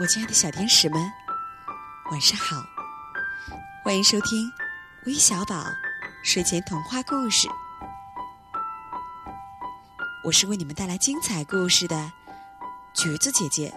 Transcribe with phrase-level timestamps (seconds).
[0.00, 1.12] 我亲爱的小天使们，
[2.10, 2.56] 晚上好！
[3.84, 4.50] 欢迎收听
[5.04, 5.62] 微小宝
[6.22, 7.46] 睡前童话故事。
[10.24, 12.10] 我是为你们带来精彩故事的
[12.94, 13.70] 橘子姐姐。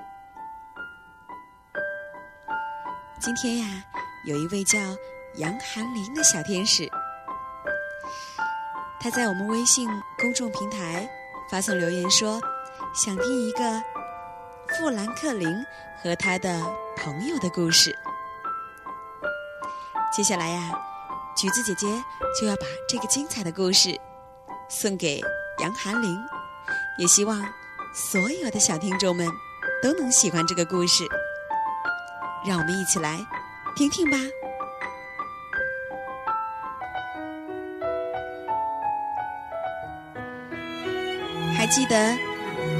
[3.19, 3.83] 今天呀，
[4.24, 4.79] 有一位叫
[5.36, 6.89] 杨寒林的小天使，
[8.97, 11.05] 他在我们微信公众平台
[11.51, 12.39] 发送留言说，
[12.96, 13.83] 想听一个。
[14.77, 15.47] 富兰克林
[16.01, 16.59] 和他的
[16.97, 17.95] 朋友的故事。
[20.11, 20.71] 接下来呀，
[21.36, 21.87] 橘子姐姐
[22.39, 24.00] 就要把这个精彩的故事
[24.69, 25.21] 送给
[25.59, 26.19] 杨寒林，
[26.97, 27.39] 也希望
[27.93, 29.28] 所有的小听众们
[29.81, 31.03] 都能喜欢这个故事。
[32.45, 33.19] 让我们一起来
[33.75, 34.17] 听听吧。
[41.55, 42.17] 还记得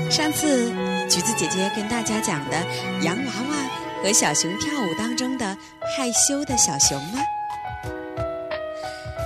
[0.10, 0.83] 上次？
[1.14, 2.58] 橘子姐姐跟大家讲的
[3.04, 5.46] 洋娃娃和小熊跳舞当中的
[5.96, 7.22] 害羞的小熊吗？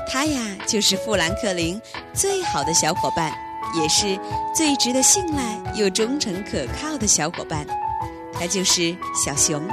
[0.06, 1.81] 他呀，就是富兰克林
[2.14, 3.31] 最好的小伙伴，
[3.73, 4.20] 也是
[4.53, 7.66] 最值得信赖又忠诚可靠的小伙伴。
[8.33, 9.66] 他就是小熊。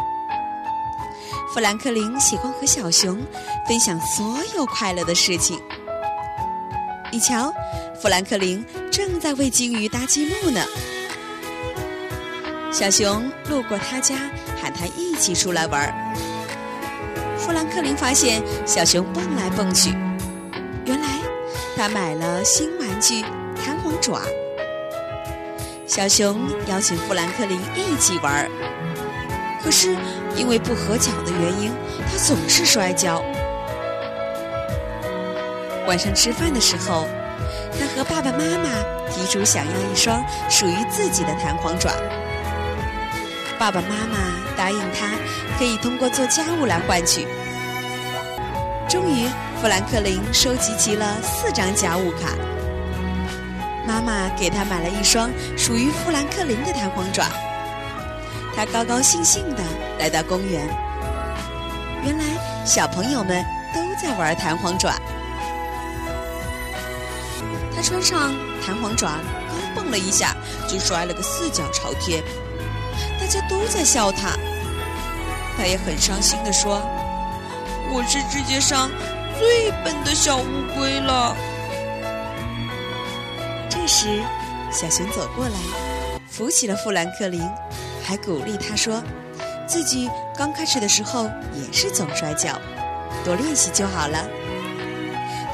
[1.53, 3.21] 富兰克林喜欢和小熊
[3.67, 5.61] 分享所有快乐的事情。
[7.11, 7.53] 你瞧，
[8.01, 10.65] 富兰克林正在为金鱼搭积木呢。
[12.75, 14.17] 小熊路过他家，
[14.61, 15.95] 喊他一起出来玩。
[17.39, 19.91] 富兰克林发现小熊蹦来蹦去，
[20.85, 21.07] 原来
[21.77, 23.23] 他买了新玩具
[23.65, 24.23] 弹簧爪。
[25.87, 28.51] 小熊邀请富兰克林一起玩，
[29.63, 29.97] 可是
[30.35, 31.73] 因为不合脚的原因，
[32.11, 33.23] 他总是摔跤。
[35.87, 37.07] 晚上吃饭的时候，
[37.79, 38.69] 他和爸爸妈妈
[39.13, 41.93] 提出想要一双属于自己的弹簧爪。
[43.59, 44.19] 爸爸妈妈
[44.57, 45.09] 答应他，
[45.59, 47.27] 可以通过做家务来换取。
[48.89, 49.27] 终于，
[49.61, 52.31] 富兰克林收集齐了四张家务卡。
[53.87, 57.27] 妈妈给他买了一双属于富兰克林的弹簧爪。
[58.57, 59.63] 他高高兴兴地
[59.99, 60.67] 来到公园。
[62.05, 62.25] 原来，
[62.65, 63.45] 小朋友们
[63.75, 64.95] 都在玩弹簧爪。
[67.75, 68.35] 他穿上
[68.65, 69.09] 弹簧爪，
[69.49, 70.37] 刚蹦了一下，
[70.69, 72.23] 就摔了个四脚朝天。
[73.19, 74.37] 大家都在笑他，
[75.57, 76.83] 他也很伤心地说
[77.93, 78.91] ：“我是世界上
[79.39, 80.45] 最笨的小乌
[80.77, 81.37] 龟了。”
[83.71, 84.23] 这时，
[84.71, 85.59] 小熊走过来，
[86.29, 87.43] 扶起了富兰克林，
[88.05, 89.03] 还鼓励他说
[89.67, 92.59] ：“自己刚开始的时候也是总摔跤，
[93.25, 94.25] 多练习就好了。”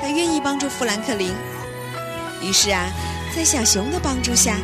[0.03, 1.33] 他愿意帮助富兰克林。
[2.43, 2.89] 于是啊，
[3.37, 4.57] 在小熊的帮助下。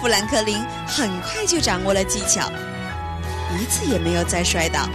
[0.00, 2.50] 富兰克林很快就掌握了技巧，
[3.58, 4.88] 一次也没有再摔倒。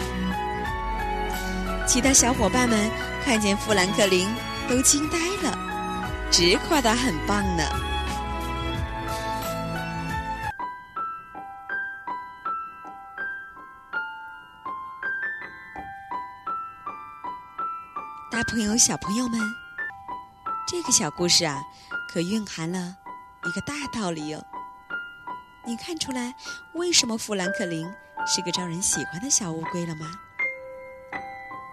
[1.86, 2.90] 其他小伙伴们
[3.24, 4.28] 看见富兰克林
[4.68, 5.56] 都惊呆了，
[6.32, 7.64] 直夸他很棒呢。
[18.32, 19.40] 大朋友、小朋友们，
[20.68, 21.62] 这个小故事啊，
[22.12, 22.96] 可蕴含了
[23.46, 24.44] 一个大道理哟。
[25.68, 26.36] 你看出来
[26.74, 27.92] 为什么富兰克林
[28.28, 30.06] 是个招人喜欢的小乌龟了吗？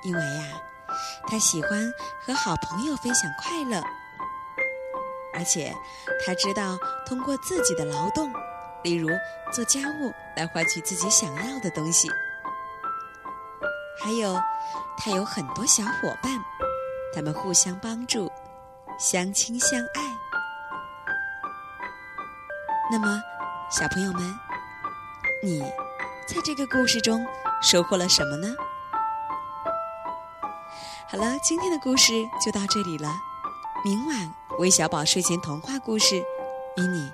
[0.02, 0.44] 因为呀，
[1.28, 1.92] 他喜欢
[2.26, 3.84] 和好朋友分享快乐，
[5.34, 5.76] 而且
[6.24, 8.32] 他知道通过自己的劳动，
[8.82, 9.08] 例如
[9.52, 12.08] 做家务，来换取自己想要的东西。
[14.02, 14.40] 还有，
[14.96, 16.32] 他有很多小伙伴，
[17.14, 18.32] 他们互相帮助，
[18.98, 20.02] 相亲相爱。
[22.90, 23.22] 那么。
[23.72, 24.38] 小朋友们，
[25.42, 25.62] 你
[26.26, 27.26] 在这个故事中
[27.62, 28.54] 收获了什么呢？
[31.08, 32.12] 好了，今天的故事
[32.44, 33.08] 就到这里了。
[33.82, 36.18] 明晚韦小宝睡前童话故事
[36.76, 37.10] 与你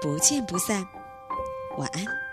[0.00, 0.88] 不见不散。
[1.76, 2.29] 晚安。